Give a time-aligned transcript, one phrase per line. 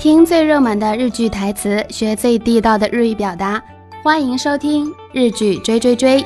[0.00, 3.62] 听最热门的日剧台词，学最地道的日语表达。
[4.02, 6.22] 欢迎收听《日剧追追追》。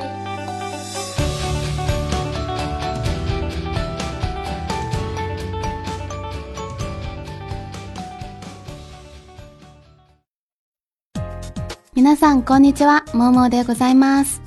[11.93, 14.41] 皆さんこんにちは、ももでございます。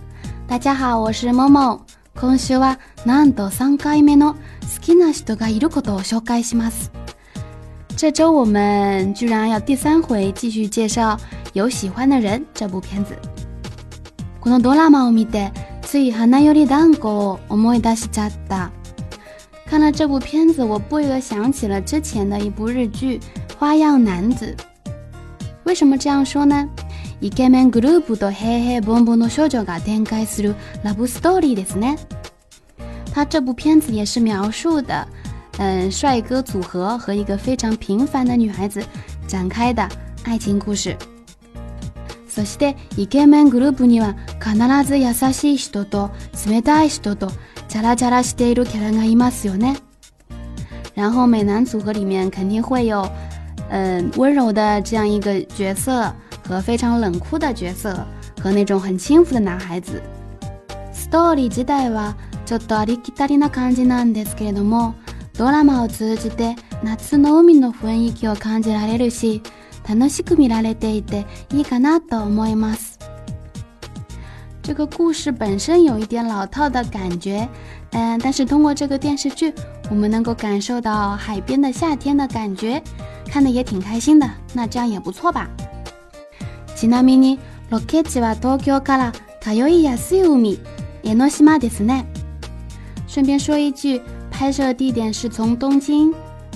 [0.46, 1.82] 大家好，我是もも。
[2.18, 4.38] 今週はなんと3回目の好
[4.80, 6.90] きな人がいることを紹介します。
[7.98, 11.16] 这周我们居然要第三回继续介绍《
[11.53, 13.17] 有喜欢的人》这部片子。
[14.41, 18.71] このドラマを見て、つい花より団子を思い出しちゃった。
[19.66, 23.20] 看了这部片子，我不由想起了之前的一部日剧《
[23.57, 24.55] 花样男子》。
[25.63, 26.67] 为什么这样说呢？
[27.21, 31.98] イケメングループと平平凡凡の少女が展開するラブストーリーですね。
[33.13, 35.07] 他这部片子也是描述的。
[35.59, 38.80] 嗯，帅哥组合和一个非常平凡的女孩子
[39.26, 39.87] 展开的
[40.23, 40.96] 爱情故事。
[42.28, 46.10] そしてイケメングループには必ず優しい人と
[46.46, 47.32] 冷たい人と
[47.66, 49.76] チャラチャラしているキャラがいますよね。
[50.95, 53.09] 然后美男组合里面肯定会有，
[53.70, 56.15] 嗯，温柔的这样一个角色
[56.46, 58.06] 和非常冷酷的角色
[58.40, 60.00] 和那种很轻浮的男孩子。
[60.93, 62.15] ストーリー自体は
[62.46, 64.94] ちょっとありきたりな感じなんですけれども。
[65.38, 69.41] ドラマを通じて夏の海の雰囲気を感じられるし、
[69.88, 72.98] 楽しく見られていていいかなと思います。
[74.62, 77.48] 这个故事本身有一点老套的感觉，
[77.92, 79.54] 嗯，但是通过这个电视剧，
[79.88, 82.82] 我们能够感受到海边的夏天的感觉，
[83.31, 84.28] 看的也挺开心的。
[84.53, 85.48] 那这样也不错吧。
[86.75, 87.38] ちなみに
[87.70, 90.59] ロケ地は東京から通いやすい海、
[91.04, 92.04] 江ノ島ですね。
[93.06, 94.03] 顺便说一句。
[94.38, 96.14] 拍摄地点是从东京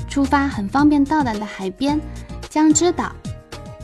[0.09, 2.01] 出发，很方便到达的海边
[2.49, 3.11] 江之岛。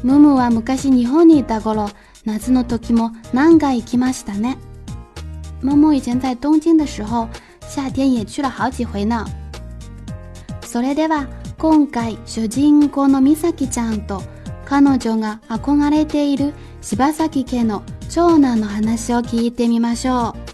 [0.05, 1.91] ムムは昔日本にいた頃、
[2.25, 4.57] 夏の時も何回行きましたね。
[5.61, 7.27] ムム以前在东京的时候，
[7.69, 9.27] 夏天也去了好几回呢。
[10.65, 11.27] それでは
[11.59, 14.23] 今回主人公の美咲ちゃんと
[14.65, 20.48] 彼女が憧れている柴崎家の長男の話を聞いてみましょう。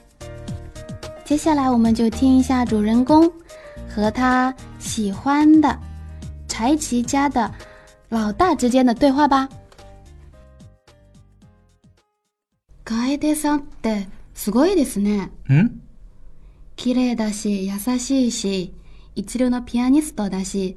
[1.25, 3.31] 接下来我们就听一下主人公
[3.89, 5.79] 和他喜欢的
[6.49, 7.51] 柴崎家的
[8.11, 9.49] 老大之间的对话吧。
[12.85, 15.31] 楓さんってすごいですね。
[15.49, 15.81] ん？
[16.77, 18.75] 綺麗だし、優しいし、
[19.15, 20.77] 一流のピアニストだし、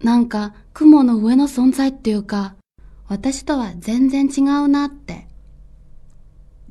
[0.00, 2.54] なんか雲の上の存在っていうか、
[3.08, 5.26] 私とは全然違うなって。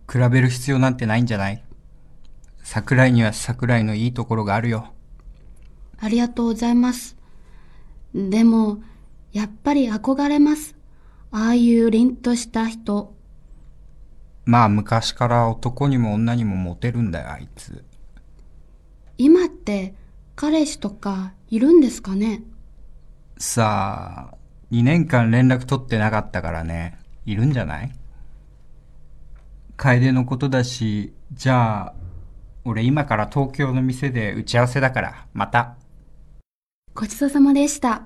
[0.10, 1.62] 比べる必要なんてないんじゃない？
[2.68, 4.92] 桜井には桜井のいいところがあるよ。
[6.00, 7.16] ありがとうございます。
[8.16, 8.80] でも、
[9.34, 10.76] やっぱり憧れます。
[11.32, 13.14] ああいう凛とした人。
[14.46, 17.86] まあ昔から男にも女にもモテるんだよ、あいつ。
[19.20, 19.94] 今って
[20.36, 22.42] 彼氏とかいるんですかね？
[23.38, 24.38] さあ、
[24.72, 27.92] 2年間連絡取ってなかったからね、いるんじゃない？
[29.78, 31.95] 楓のことだし、じゃあ、
[32.68, 35.76] 俺今から東京の店で打ち合わせだから、また。
[36.96, 38.02] ごちそうさまでした。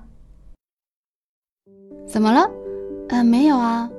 [2.06, 2.50] 怎么了？
[3.08, 3.90] 呃，没有啊。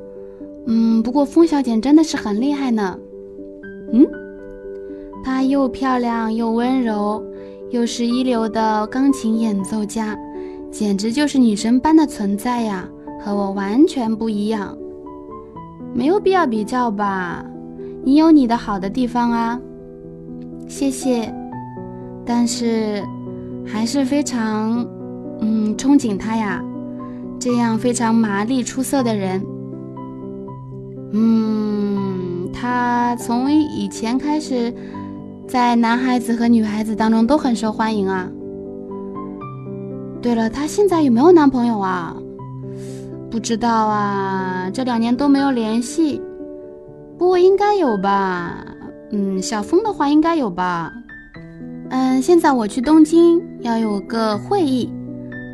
[0.68, 2.96] 嗯，不过风小姐真的是很厉害呢。
[3.92, 4.06] 嗯，
[5.24, 7.24] 她又漂亮又温柔，
[7.72, 10.16] 又是一流的钢琴演奏家，
[10.72, 12.88] 简直就是女神般的存在呀，
[13.20, 14.78] 和我完全不一样。
[15.96, 17.44] 没有必要比较吧，
[18.04, 19.60] 你有你的好的地方啊。
[20.72, 21.32] 谢谢，
[22.26, 23.04] 但是
[23.68, 24.88] 还是非常
[25.42, 26.64] 嗯憧憬他呀，
[27.38, 29.46] 这样非常麻利出色的人。
[31.12, 34.74] 嗯，他从以前开始
[35.46, 38.32] 在男孩子和女孩子当中都很受欢迎啊。
[40.22, 42.16] 对了，他现在有没有男朋友啊？
[43.30, 46.22] 不知道啊，这两年都没有联系，
[47.18, 48.66] 不过应该有吧。
[49.11, 50.93] 嗯，小峰的话应该有吧。
[51.91, 54.93] 嗯，现在我去东京要有个会议，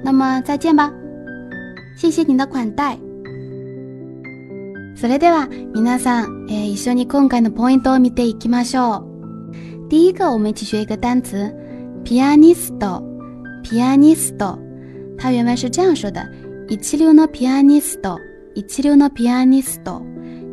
[0.02, 0.92] 那么再见吧。
[1.96, 2.98] 谢谢你的款待。
[4.94, 9.88] それでは皆さん、え一緒に今回のポイントを見ていきましょう。
[9.90, 11.52] 第一个，我们一起学一个单词
[12.04, 13.02] ピアニスト。
[13.62, 14.58] ピアニスト，
[15.18, 16.24] 它原文是这样说的：
[16.68, 18.18] 一流のピアニスト。
[18.54, 20.02] 一流のピアニスト。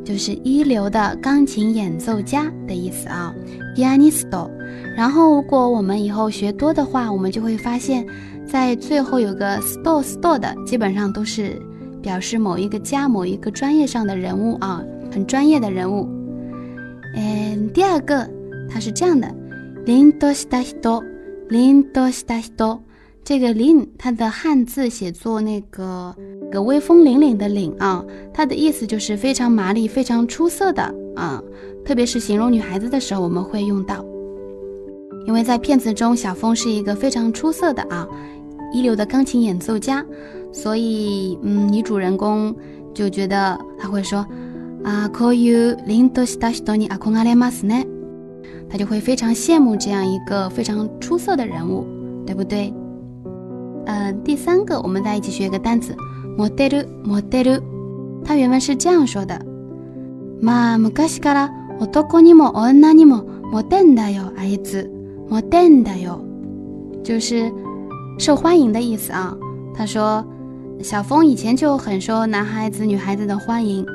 [0.03, 3.33] 就是一流的钢琴演奏家的意思啊，
[3.75, 4.49] pianisto。
[4.95, 8.05] 然后，如果我们以后学多的话，我们就会发现，
[8.45, 11.61] 在最后有个 sto sto 的，基本上都是
[12.01, 16.07] 表示某一个家、某一个专业上的人物啊，很专业的人物。
[17.15, 18.29] 嗯，第二个
[18.69, 19.27] 它是这样的，
[19.85, 21.03] 凛とした人，
[21.49, 22.79] 凛とした人。
[23.23, 26.15] 这个凛，它的汉字写作那个
[26.53, 30.83] 个威风凛凛的凛啊，它的意思就是非常麻利、非常出色的
[31.15, 31.41] 啊，
[31.85, 34.03] 特别是形容女孩子的时候，我们会用到。
[35.25, 38.07] 因为在片子中，小峰是一个非常出色的啊，
[38.73, 40.03] 一流的钢琴演奏家，
[40.51, 42.55] 所以嗯，女主人公
[42.95, 44.25] 就觉得他会说
[44.83, 47.85] 啊，こういう凛とした人に憧れますね，
[48.69, 51.85] 他就会非常羡慕这样一个非常出色的人物，
[52.25, 52.73] 对不对？
[53.85, 55.93] 呃，第三个，我们再一起学一个单词，
[56.37, 57.61] モデル，モデル，
[58.23, 59.39] 它原文是这样说的：
[60.41, 64.89] まあ昔から男にも女にもモテんだよあいつ。
[65.29, 66.21] モテンだよ，
[67.03, 67.51] 就是
[68.17, 69.37] 受欢迎的意思啊。
[69.75, 70.25] 他说，
[70.81, 73.85] 小峰以前就很受男孩子、女孩子的欢迎。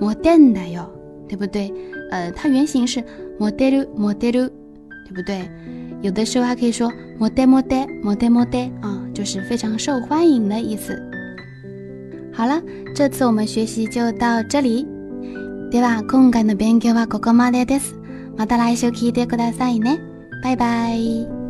[0.00, 0.86] モテンだよ，
[1.28, 1.72] 对不对？
[2.12, 3.02] 呃，它原型是
[3.40, 4.52] モテる、モテる，
[5.08, 5.50] 对不对？
[6.02, 10.96] 有的时候还可以说モテモテ、モテモテ啊，就是非常受欢迎的意思。
[12.33, 12.61] 好了，
[12.95, 14.87] 这次我们学习就到这里。
[15.71, 17.95] では今回の勉強はここまでです。
[18.37, 19.99] また来週聞いてくださいね。
[20.43, 21.40] 拜拜。